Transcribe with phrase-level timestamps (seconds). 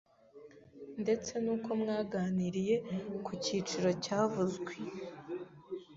[1.01, 2.75] ndetse n’uko mwaganiriye
[3.25, 4.73] mu kiciro cyavuzwe